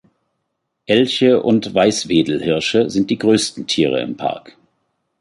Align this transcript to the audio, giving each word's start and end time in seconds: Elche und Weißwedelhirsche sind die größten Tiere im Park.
Elche 0.87 1.43
und 1.43 1.75
Weißwedelhirsche 1.75 2.89
sind 2.89 3.11
die 3.11 3.19
größten 3.19 3.67
Tiere 3.67 4.01
im 4.01 4.17
Park. 4.17 4.57